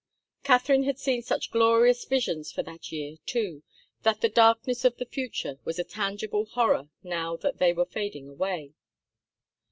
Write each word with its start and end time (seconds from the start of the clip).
Katharine 0.41 0.85
had 0.85 0.97
seen 0.97 1.21
such 1.21 1.51
glorious 1.51 2.05
visions 2.05 2.51
for 2.51 2.63
that 2.63 2.91
year, 2.91 3.17
too, 3.27 3.61
that 4.01 4.19
the 4.21 4.29
darkness 4.29 4.83
of 4.83 4.97
the 4.97 5.05
future 5.05 5.59
was 5.63 5.77
a 5.77 5.83
tangible 5.83 6.45
horror 6.45 6.89
now 7.03 7.35
that 7.37 7.59
they 7.59 7.71
were 7.71 7.85
fading 7.85 8.27
away. 8.27 8.73